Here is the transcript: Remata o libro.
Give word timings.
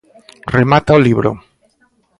Remata 0.57 0.97
o 0.97 1.03
libro. 1.07 1.31